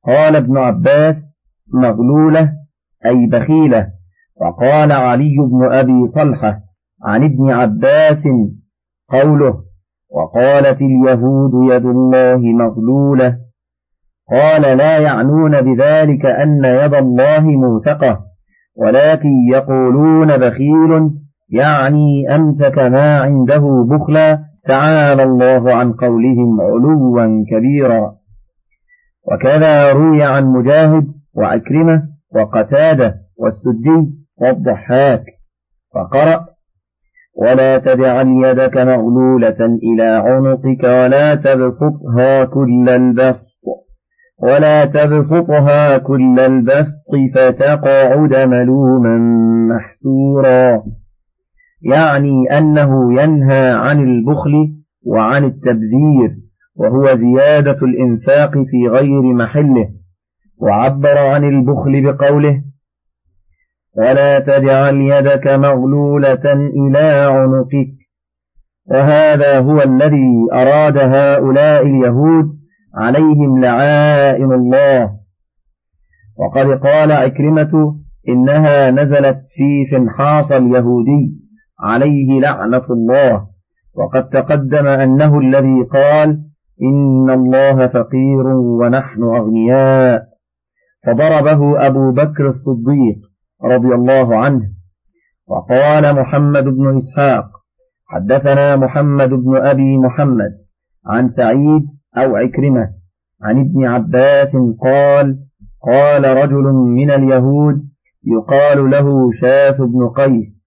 قال 0.05 0.35
ابن 0.35 0.57
عباس 0.57 1.15
مغلولة 1.73 2.53
أي 3.05 3.25
بخيلة. 3.25 3.91
وقال 4.35 4.91
علي 4.91 5.35
بن 5.51 5.73
أبي 5.73 6.11
طلحة 6.15 6.61
عن 7.03 7.23
ابن 7.23 7.51
عباس 7.51 8.23
قوله 9.09 9.63
وقالت 10.09 10.81
اليهود 10.81 11.71
يد 11.71 11.85
الله 11.85 12.37
مغلولة. 12.37 13.37
قال 14.29 14.77
لا 14.77 14.97
يعنون 14.97 15.61
بذلك 15.61 16.25
أن 16.25 16.65
يد 16.65 16.93
الله 16.93 17.39
موثقة. 17.39 18.28
ولكن 18.79 19.29
يقولون 19.51 20.37
بخيل 20.37 21.11
يعني 21.49 22.35
أمسك 22.35 22.77
ما 22.77 23.19
عنده 23.19 23.85
بخلا 23.89 24.39
تعالى 24.67 25.23
الله 25.23 25.73
عن 25.73 25.93
قولهم 25.93 26.61
علوا 26.61 27.45
كبيرا. 27.49 28.15
وكذا 29.31 29.93
روي 29.93 30.23
عن 30.23 30.45
مجاهد 30.45 31.07
وعكرمة 31.35 32.03
وقتادة 32.35 33.15
والسدي 33.37 34.13
والضحاك. 34.37 35.23
فقرأ 35.95 36.45
ولا 37.35 37.77
تجعل 37.77 38.27
يدك 38.27 38.77
مغلولة 38.77 39.79
إلى 39.83 40.03
عنقك 40.03 40.83
ولا 40.83 41.35
تبسطها 41.35 42.43
كل 42.45 42.89
البسط. 42.89 43.48
ولا 44.41 44.85
تبسطها 44.85 45.97
كل 45.97 46.39
البسط 46.39 47.09
فتقعد 47.35 48.35
ملوما 48.35 49.17
محسورا. 49.75 50.83
يعني 51.81 52.57
أنه 52.57 53.21
ينهى 53.21 53.71
عن 53.71 53.99
البخل 53.99 54.51
وعن 55.05 55.43
التبذير 55.43 56.37
وهو 56.75 57.15
زيادة 57.15 57.77
الإنفاق 57.81 58.51
في 58.51 58.87
غير 58.89 59.21
محله. 59.21 59.89
وعبر 60.57 61.17
عن 61.17 61.43
البخل 61.43 62.03
بقوله 62.03 62.63
ولا 63.97 64.39
تجعل 64.39 64.95
يدك 64.95 65.47
مغلولة 65.47 66.53
إلى 66.53 67.27
عنقك. 67.33 67.99
وهذا 68.85 69.59
هو 69.59 69.81
الذي 69.81 70.47
أراد 70.53 70.97
هؤلاء 70.97 71.85
اليهود 71.85 72.58
عليهم 72.95 73.61
لعائن 73.61 74.53
الله. 74.53 75.11
وقد 76.37 76.67
قال 76.67 77.11
عكرمة 77.11 77.99
إنها 78.29 78.91
نزلت 78.91 79.37
في 79.55 79.85
فنحاص 79.91 80.51
اليهودي 80.51 81.39
عليه 81.79 82.39
لعنة 82.41 82.85
الله. 82.89 83.47
وقد 83.95 84.29
تقدم 84.29 84.87
أنه 84.87 85.39
الذي 85.39 85.83
قال 85.83 86.29
إن 86.81 87.29
الله 87.29 87.87
فقير 87.87 88.47
ونحن 88.47 89.23
أغنياء. 89.23 90.23
فضربه 91.05 91.87
أبو 91.87 92.11
بكر 92.11 92.47
الصديق 92.47 93.17
رضي 93.63 93.87
الله 93.87 94.35
عنه. 94.37 94.61
وقال 95.47 96.15
محمد 96.15 96.63
بن 96.63 96.97
إسحاق 96.97 97.45
حدثنا 98.07 98.75
محمد 98.75 99.29
بن 99.29 99.57
أبي 99.57 99.97
محمد 99.97 100.51
عن 101.05 101.29
سعيد 101.29 101.98
أو 102.17 102.35
عكرمة 102.35 102.89
عن 103.43 103.59
ابن 103.59 103.85
عباس 103.85 104.55
قال 104.81 105.39
قال 105.81 106.37
رجل 106.43 106.63
من 106.73 107.11
اليهود 107.11 107.89
يقال 108.25 108.89
له 108.89 109.31
شاف 109.31 109.81
بن 109.81 110.07
قيس 110.07 110.63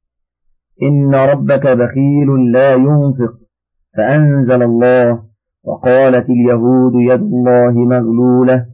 إن 0.82 1.14
ربك 1.14 1.66
بخيل 1.66 2.52
لا 2.52 2.74
ينفق 2.74 3.34
فأنزل 3.96 4.62
الله 4.62 5.22
وقالت 5.64 6.30
اليهود 6.30 6.92
يد 6.94 7.20
الله 7.20 7.72
مغلولة 7.72 8.66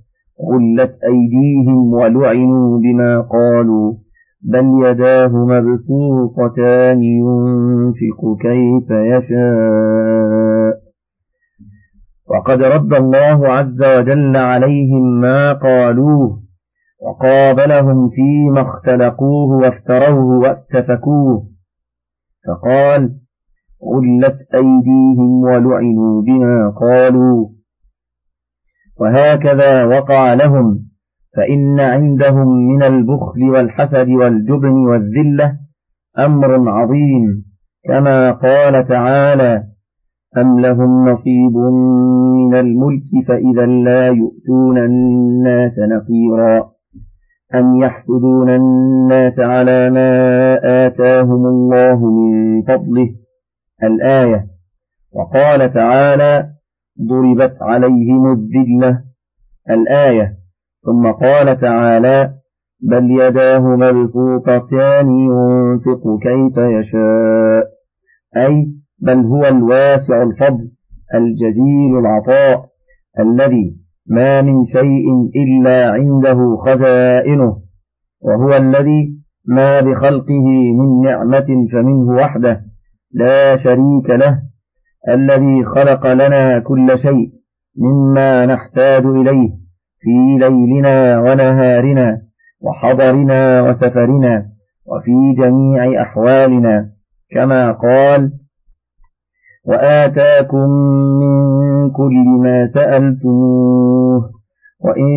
غلت 0.51 0.99
أيديهم 1.05 1.93
ولعنوا 1.93 2.79
بما 2.79 3.21
قالوا 3.21 3.95
بل 4.43 4.87
يداه 4.87 5.29
مبسوطتان 5.29 7.03
ينفق 7.03 8.37
كيف 8.41 8.91
يشاء. 8.91 10.88
وقد 12.29 12.63
رد 12.63 12.95
الله 12.95 13.49
عز 13.49 13.83
وجل 13.83 14.37
عليهم 14.37 15.21
ما 15.21 15.53
قالوه 15.53 16.43
وقابلهم 17.01 18.11
فيما 18.11 18.61
اختلقوه 18.61 19.57
وافتروه 19.57 20.39
واتفكوه. 20.39 21.49
فقال 22.47 23.15
غلت 23.85 24.55
أيديهم 24.55 25.43
ولعنوا 25.43 26.23
بما 26.23 26.71
قالوا. 26.81 27.49
وهكذا 29.01 29.85
وقع 29.85 30.35
لهم 30.35 30.89
فإن 31.37 31.81
عندهم 31.81 32.49
من 32.49 32.83
البخل 32.83 33.51
والحسد 33.51 34.09
والجبن 34.09 34.73
والذلة 34.73 35.59
أمر 36.19 36.71
عظيم 36.71 37.45
كما 37.85 38.33
قال 38.33 38.89
تعالى 38.89 39.65
أم 40.37 40.61
لهم 40.61 41.09
نصيب 41.09 41.57
من 41.57 42.55
الملك 42.55 43.27
فإذا 43.29 43.67
لا 43.67 44.07
يؤتون 44.07 44.79
الناس 44.79 45.79
نقيرا 45.79 46.71
أم 47.55 47.77
يحسدون 47.77 48.51
الناس 48.51 49.41
على 49.41 49.91
ما 49.91 50.87
آتاهم 50.87 51.47
الله 51.47 52.11
من 52.11 52.63
فضله 52.63 53.09
الآية 53.83 54.47
وقال 55.13 55.73
تعالى 55.73 56.51
ضربت 57.09 57.63
عليهم 57.63 58.33
الذلة 58.33 59.03
الآية 59.71 60.37
ثم 60.81 61.13
قال 61.13 61.59
تعالى 61.59 62.35
بل 62.81 63.11
يداه 63.11 63.61
مبسوطتان 63.61 65.07
ينفق 65.09 66.03
كيف 66.23 66.57
يشاء 66.59 67.65
أي 68.37 68.75
بل 69.01 69.19
هو 69.19 69.45
الواسع 69.45 70.23
الفضل 70.23 70.71
الجزيل 71.15 71.99
العطاء 71.99 72.69
الذي 73.21 73.77
ما 74.07 74.43
من 74.43 74.65
شيء 74.65 75.07
إلا 75.37 75.91
عنده 75.91 76.57
خزائنه 76.57 77.59
وهو 78.21 78.57
الذي 78.57 79.19
ما 79.47 79.81
بخلقه 79.81 80.47
من 80.79 81.03
نعمة 81.05 81.67
فمنه 81.73 82.17
وحده 82.17 82.61
لا 83.13 83.57
شريك 83.57 84.11
له 84.11 84.43
الذي 85.09 85.65
خلق 85.65 86.07
لنا 86.07 86.59
كل 86.59 86.99
شيء 86.99 87.33
مما 87.79 88.47
نحتاج 88.47 89.05
إليه 89.07 89.49
في 90.01 90.39
ليلنا 90.39 91.21
ونهارنا 91.21 92.23
وحضرنا 92.61 93.63
وسفرنا 93.63 94.47
وفي 94.87 95.35
جميع 95.39 96.03
أحوالنا 96.03 96.91
كما 97.31 97.73
قال 97.73 98.33
وآتاكم 99.69 100.69
من 101.21 101.91
كل 101.91 102.25
ما 102.43 102.67
سألتموه 102.67 104.31
وإن 104.81 105.13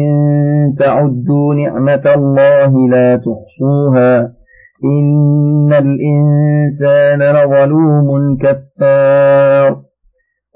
تعدوا 0.79 1.53
نعمة 1.53 2.13
الله 2.15 2.89
لا 2.89 3.15
تحصوها 3.15 4.33
إن 4.83 5.73
الإنسان 5.73 7.19
لظلوم 7.21 8.37
كفار 8.37 9.81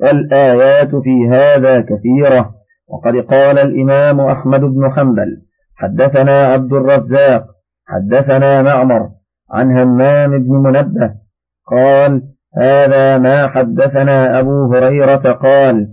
والآيات 0.02 0.96
في 0.96 1.30
هذا 1.32 1.82
كثيرة 1.82 2.52
وقد 2.88 3.14
قال 3.16 3.58
الإمام 3.58 4.20
أحمد 4.20 4.62
بن 4.62 4.92
حنبل 4.92 5.42
حدثنا 5.76 6.46
عبد 6.46 6.74
الرزاق 6.74 7.46
حدثنا 7.88 8.62
معمر 8.62 9.10
عن 9.52 9.78
همام 9.78 10.44
بن 10.44 10.56
منبه 10.58 11.14
قال 11.72 12.35
هذا 12.58 13.18
ما 13.18 13.48
حدثنا 13.48 14.40
أبو 14.40 14.74
هريرة 14.74 15.32
قال 15.32 15.88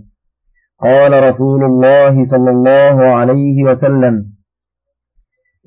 قال 0.81 1.33
رسول 1.33 1.63
الله 1.63 2.25
صلى 2.25 2.51
الله 2.51 3.01
عليه 3.01 3.63
وسلم 3.63 4.25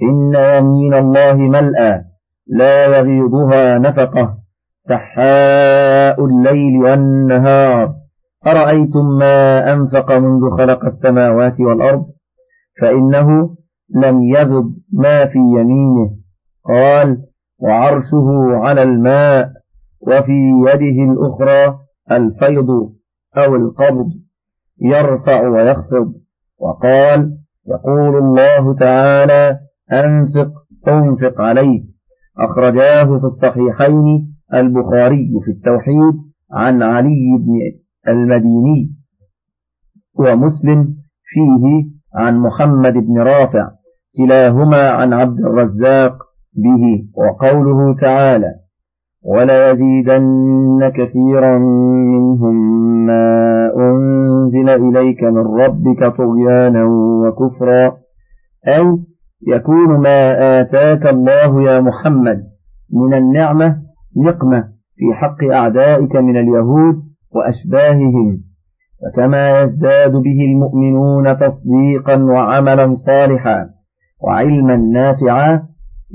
إن 0.02 0.35
يمين 0.35 0.94
الله 0.94 1.35
ملأى 1.35 2.04
لا 2.46 2.87
يغيضها 2.87 3.78
نفقة 3.78 4.38
سحاء 4.88 6.24
الليل 6.24 6.76
والنهار. 6.85 7.94
أرأيتم 8.46 9.18
ما 9.18 9.72
أنفق 9.72 10.12
منذ 10.12 10.50
خلق 10.59 10.85
السماوات 10.85 11.61
والأرض؟ 11.61 12.06
فإنه 12.80 13.56
لم 13.94 14.22
يغض 14.22 14.74
ما 14.92 15.26
في 15.26 15.38
يمينه. 15.38 16.11
قال 16.68 17.18
وعرشه 17.59 18.28
على 18.52 18.82
الماء. 18.82 19.48
وفي 20.07 20.33
يده 20.66 21.12
الأخرى 21.12 21.79
الفيض 22.11 22.71
أو 23.37 23.57
القبض 23.57 24.09
يرفع 24.81 25.49
ويخفض. 25.49 26.12
وقال 26.59 27.38
يقول 27.69 28.16
الله 28.19 28.75
تعالى 28.75 29.59
أنفق 29.92 30.51
أنفق 30.88 31.40
عليه. 31.40 31.85
أخرجاه 32.38 33.05
في 33.05 33.25
الصحيحين 33.25 34.35
البخاري 34.55 35.31
في 35.45 35.51
التوحيد 35.51 36.14
عن 36.53 36.83
علي 36.83 37.38
بن 37.38 37.53
المديني 38.09 38.92
ومسلم 40.14 40.97
فيه 41.25 41.90
عن 42.14 42.38
محمد 42.38 42.92
بن 42.92 43.19
رافع 43.19 43.71
كلاهما 44.16 44.90
عن 44.90 45.12
عبد 45.12 45.40
الرزاق 45.40 46.16
به 46.55 47.09
وقوله 47.16 47.97
تعالى 48.01 48.55
وليزيدن 49.26 50.88
كثيرا 50.88 51.58
منهم 52.12 52.56
ما 53.06 53.70
أنزل 53.76 54.68
إليك 54.68 55.22
من 55.22 55.46
ربك 55.62 56.16
طغيانا 56.16 56.84
وكفرا. 57.22 57.96
أي 58.68 58.98
يكون 59.48 60.00
ما 60.00 60.60
آتاك 60.60 61.06
الله 61.06 61.62
يا 61.62 61.80
محمد 61.80 62.42
من 62.92 63.14
النعمة 63.14 63.76
نقمة 64.16 64.64
في 64.96 65.14
حق 65.14 65.44
أعدائك 65.52 66.16
من 66.16 66.36
اليهود 66.36 67.02
وأشباههم. 67.34 68.40
فكما 69.02 69.60
يزداد 69.60 70.12
به 70.12 70.38
المؤمنون 70.52 71.38
تصديقا 71.38 72.22
وعملا 72.22 72.94
صالحا 73.06 73.68
وعلما 74.24 74.76
نافعا 74.76 75.62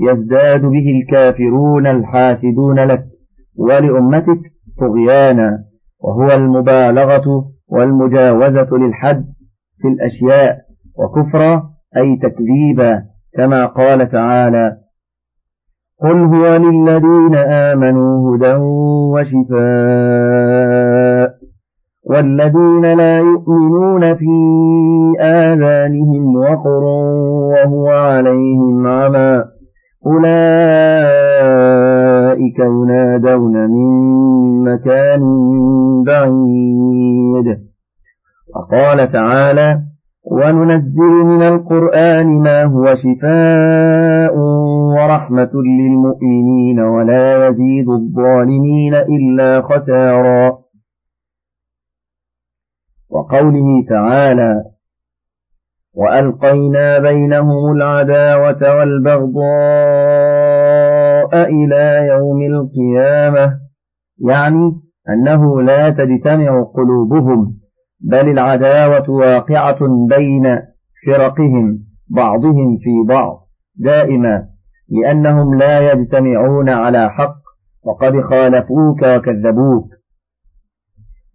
يزداد 0.00 0.60
به 0.60 1.00
الكافرون 1.00 1.86
الحاسدون 1.86 2.80
لك 2.80 3.04
ولأمتك 3.56 4.40
طغيانا 4.78 5.64
وهو 6.00 6.36
المبالغة 6.36 7.52
والمجاوزة 7.68 8.68
للحد 8.72 9.24
في 9.82 9.88
الأشياء 9.88 10.58
وكفرا 10.98 11.70
أي 11.96 12.16
تكذيبا 12.22 13.02
كما 13.34 13.66
قال 13.66 14.10
تعالى 14.10 14.76
قل 16.02 16.18
هو 16.18 16.56
للذين 16.56 17.34
آمنوا 17.34 18.36
هدى 18.36 18.54
وشفاء 19.14 20.62
والذين 22.04 22.92
لا 22.92 23.18
يؤمنون 23.18 24.14
في 24.14 24.26
آذانهم 25.20 26.36
وقر 26.36 26.84
وهو 27.52 27.88
عليهم 27.88 28.86
عمى 28.86 29.44
أولئك 30.06 30.32
ينادون 32.58 33.66
من 33.70 33.92
مكان 34.64 35.22
بعيد. 36.06 37.58
وقال 38.54 39.12
تعالى 39.12 39.80
وننزل 40.24 41.12
من 41.24 41.42
القرآن 41.42 42.26
ما 42.26 42.64
هو 42.64 42.94
شفاء 42.94 44.36
ورحمة 44.96 45.50
للمؤمنين 45.54 46.80
ولا 46.80 47.48
يزيد 47.48 47.88
الظالمين 47.88 48.94
إلا 48.94 49.62
خسارا. 49.62 50.58
وقوله 53.10 53.84
تعالى 53.88 54.71
وألقينا 55.94 56.98
بينهم 56.98 57.72
العداوة 57.72 58.76
والبغضاء 58.76 59.42
إلى 61.50 62.06
يوم 62.06 62.42
القيامة. 62.42 63.58
يعني 64.28 64.72
أنه 65.08 65.62
لا 65.62 65.90
تجتمع 65.90 66.62
قلوبهم 66.74 67.58
بل 68.00 68.28
العداوة 68.28 69.10
واقعة 69.10 69.78
بين 70.08 70.58
فرقهم 71.06 71.78
بعضهم 72.08 72.78
في 72.78 72.90
بعض 73.08 73.48
دائما 73.76 74.48
لأنهم 74.88 75.54
لا 75.58 75.92
يجتمعون 75.92 76.68
على 76.68 77.10
حق 77.10 77.36
وقد 77.84 78.20
خالفوك 78.20 79.02
وكذبوك. 79.02 79.88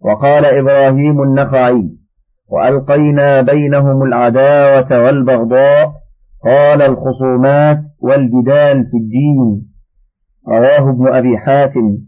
وقال 0.00 0.44
إبراهيم 0.44 1.22
النخعي 1.22 1.98
وألقينا 2.48 3.42
بينهم 3.42 4.02
العداوة 4.02 5.04
والبغضاء 5.04 5.92
قال 6.44 6.82
الخصومات 6.82 7.78
والجدال 8.00 8.86
في 8.90 8.96
الدين. 8.96 9.68
رواه 10.48 10.90
ابن 10.90 11.14
أبي 11.14 11.38
حاتم. 11.38 11.98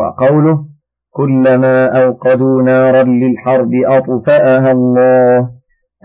وقوله 0.00 0.64
كلما 1.10 2.02
أوقدوا 2.04 2.62
نارا 2.62 3.02
للحرب 3.02 3.70
أطفأها 3.86 4.72
الله. 4.72 5.50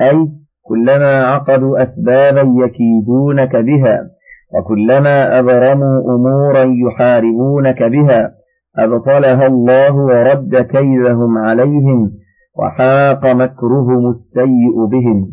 أي 0.02 0.28
كلما 0.62 1.26
عقدوا 1.26 1.84
أسبابا 1.84 2.42
يكيدونك 2.42 3.56
بها 3.56 4.00
وكلما 4.54 5.40
أبرموا 5.40 6.16
أمورا 6.16 6.64
يحاربونك 6.88 7.84
بها 7.84 8.32
أبطلها 8.78 9.48
الله 9.48 9.96
ورد 9.96 10.56
كيدهم 10.56 11.38
عليهم. 11.38 12.12
وحاق 12.58 13.26
مكرهم 13.26 14.10
السيء 14.10 14.86
بهم 14.86 15.32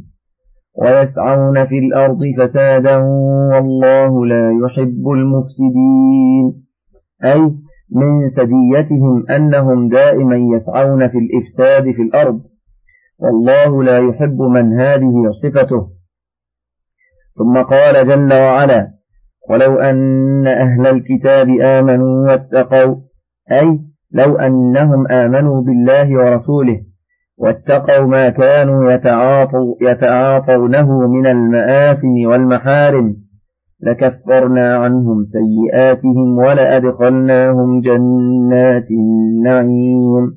ويسعون 0.75 1.67
في 1.67 1.79
الأرض 1.79 2.21
فسادا 2.39 2.97
والله 3.53 4.27
لا 4.27 4.51
يحب 4.65 5.09
المفسدين. 5.09 6.65
أي 7.25 7.41
من 7.91 8.29
سجيتهم 8.29 9.31
أنهم 9.31 9.89
دائما 9.89 10.37
يسعون 10.37 11.09
في 11.09 11.19
الإفساد 11.19 11.83
في 11.83 12.03
الأرض. 12.03 12.41
والله 13.19 13.83
لا 13.83 13.99
يحب 13.99 14.41
من 14.41 14.81
هذه 14.81 15.13
صفته. 15.43 15.89
ثم 17.39 17.63
قال 17.63 18.09
جل 18.09 18.33
وعلا 18.33 18.93
ولو 19.51 19.79
أن 19.79 20.47
أهل 20.47 20.87
الكتاب 20.87 21.49
آمنوا 21.49 22.29
واتقوا 22.29 22.97
أي 23.53 23.81
لو 24.13 24.37
أنهم 24.37 25.07
آمنوا 25.07 25.63
بالله 25.63 26.19
ورسوله 26.19 26.92
واتقوا 27.43 28.07
ما 28.07 28.29
كانوا 28.29 28.93
يتعاطوا 28.93 29.75
يتعاطونه 29.81 31.09
من 31.09 31.27
المآثم 31.27 32.27
والمحارم. 32.27 33.17
لكفرنا 33.81 34.77
عنهم 34.77 35.25
سيئاتهم 35.25 36.39
ولأدخلناهم 36.39 37.81
جنات 37.81 38.91
النعيم. 38.91 40.35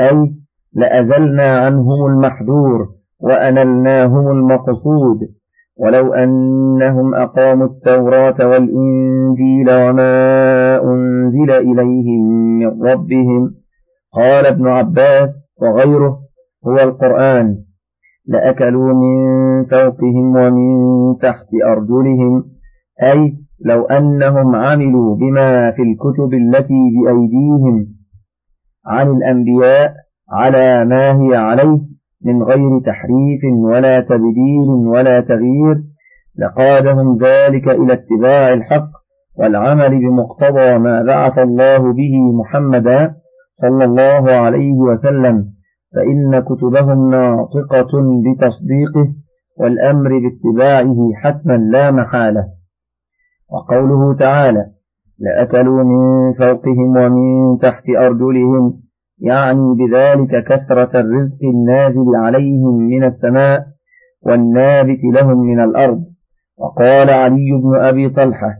أي 0.00 0.34
لأزلنا 0.74 1.58
عنهم 1.58 2.06
المحذور 2.06 2.88
وأنلناهم 3.20 4.28
المقصود. 4.30 5.18
ولو 5.76 6.14
أنهم 6.14 7.14
أقاموا 7.14 7.66
التوراة 7.66 8.46
والإنجيل 8.46 9.70
وما 9.70 10.82
أنزل 10.82 11.50
إليهم 11.50 12.22
من 12.58 12.82
ربهم. 12.82 13.54
قال 14.14 14.46
ابن 14.46 14.68
عباس 14.68 15.28
وغيره 15.62 16.23
هو 16.66 16.74
القرآن. 16.74 17.58
لأكلوا 18.26 18.92
من 18.94 19.64
فوقهم 19.64 20.36
ومن 20.36 21.18
تحت 21.18 21.46
أرجلهم. 21.64 22.44
أي 23.02 23.34
لو 23.64 23.84
أنهم 23.84 24.54
عملوا 24.54 25.16
بما 25.16 25.70
في 25.70 25.82
الكتب 25.82 26.34
التي 26.34 26.74
بأيديهم. 26.94 27.86
عن 28.86 29.10
الأنبياء 29.10 29.94
على 30.30 30.84
ما 30.84 31.22
هي 31.22 31.36
عليه 31.36 31.80
من 32.24 32.42
غير 32.42 32.80
تحريف 32.86 33.40
ولا 33.64 34.00
تبديل 34.00 34.68
ولا 34.68 35.20
تغيير. 35.20 35.82
لقادهم 36.38 37.18
ذلك 37.18 37.68
إلى 37.68 37.92
اتباع 37.92 38.52
الحق 38.52 38.88
والعمل 39.38 39.90
بمقتضى 39.98 40.78
ما 40.78 41.02
بعث 41.02 41.38
الله 41.38 41.92
به 41.92 42.32
محمدا 42.40 43.14
صلى 43.60 43.84
الله 43.84 44.30
عليه 44.30 44.72
وسلم. 44.72 45.53
فإن 45.94 46.40
كتبهم 46.40 47.10
ناطقة 47.10 47.92
بتصديقه 48.24 49.14
والأمر 49.56 50.10
باتباعه 50.18 51.10
حتما 51.14 51.52
لا 51.52 51.90
محالة. 51.90 52.44
وقوله 53.50 54.14
تعالى 54.14 54.66
لأكلوا 55.18 55.82
من 55.82 56.32
فوقهم 56.32 56.96
ومن 56.96 57.58
تحت 57.58 57.84
أرجلهم 57.98 58.80
يعني 59.18 59.74
بذلك 59.74 60.44
كثرة 60.44 61.00
الرزق 61.00 61.38
النازل 61.44 62.16
عليهم 62.16 62.76
من 62.76 63.04
السماء 63.04 63.66
والنابت 64.22 65.00
لهم 65.14 65.38
من 65.38 65.60
الأرض. 65.60 66.04
وقال 66.58 67.10
علي 67.10 67.50
بن 67.62 67.76
أبي 67.76 68.08
طلحة 68.08 68.50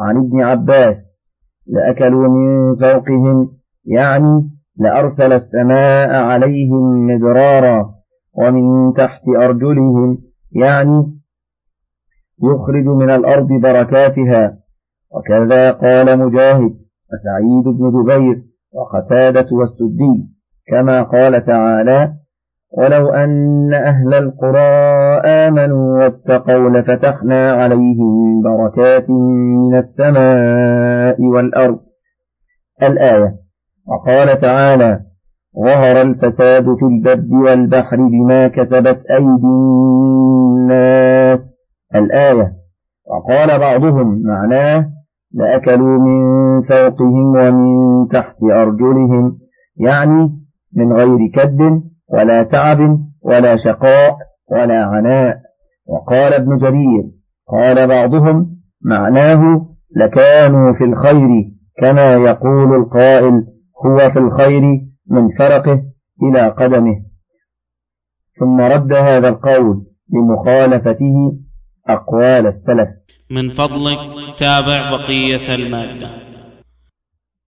عن 0.00 0.16
ابن 0.16 0.40
عباس 0.42 0.96
لأكلوا 1.66 2.28
من 2.28 2.76
فوقهم 2.76 3.48
يعني 3.84 4.49
لأرسل 4.78 5.32
السماء 5.32 6.10
عليهم 6.14 7.06
مدرارا 7.06 7.94
ومن 8.34 8.92
تحت 8.92 9.22
أرجلهم 9.42 10.18
يعني 10.52 11.20
يخرج 12.42 12.84
من 12.84 13.10
الأرض 13.10 13.48
بركاتها. 13.62 14.56
وكذا 15.12 15.70
قال 15.70 16.18
مجاهد 16.18 16.74
وسعيد 17.12 17.64
بن 17.64 18.02
جبير 18.02 18.42
وقتادة 18.72 19.46
والسدي 19.52 20.28
كما 20.66 21.02
قال 21.02 21.46
تعالى 21.46 22.12
ولو 22.78 23.08
أن 23.08 23.74
أهل 23.74 24.14
القرى 24.14 24.70
آمنوا 25.26 25.98
واتقوا 25.98 26.70
لفتحنا 26.70 27.52
عليهم 27.52 28.42
بركات 28.42 29.10
من 29.10 29.78
السماء 29.78 31.22
والأرض. 31.22 31.80
الآية 32.82 33.39
وقال 33.90 34.40
تعالى 34.40 35.00
ظهر 35.64 36.02
الفساد 36.02 36.64
في 36.64 36.84
البر 36.84 37.34
والبحر 37.34 37.96
بما 37.96 38.48
كسبت 38.48 39.00
أيدي 39.10 39.46
الناس. 40.56 41.40
الآية 41.94 42.52
وقال 43.06 43.58
بعضهم 43.58 44.22
معناه 44.24 44.86
لأكلوا 45.34 45.98
من 45.98 46.22
فوقهم 46.62 47.36
ومن 47.36 48.08
تحت 48.08 48.36
أرجلهم 48.42 49.38
يعني 49.76 50.30
من 50.76 50.92
غير 50.92 51.18
كد 51.34 51.58
ولا 52.08 52.42
تعب 52.42 52.98
ولا 53.22 53.56
شقاء 53.56 54.16
ولا 54.52 54.84
عناء. 54.84 55.36
وقال 55.86 56.34
ابن 56.34 56.56
جرير 56.56 57.04
قال 57.48 57.88
بعضهم 57.88 58.46
معناه 58.84 59.66
لكانوا 59.96 60.72
في 60.72 60.84
الخير 60.84 61.28
كما 61.80 62.14
يقول 62.14 62.74
القائل 62.74 63.44
هو 63.86 64.10
في 64.10 64.18
الخير 64.18 64.62
من 65.10 65.28
فرقه 65.38 65.82
إلى 66.22 66.48
قدمه. 66.48 66.96
ثم 68.40 68.60
رد 68.60 68.92
هذا 68.92 69.28
القول 69.28 69.86
لمخالفته 70.12 71.38
أقوال 71.88 72.46
السلف. 72.46 72.88
من 73.30 73.50
فضلك 73.50 73.98
تابع 74.38 74.90
بقية 74.90 75.54
المادة. 75.54 76.29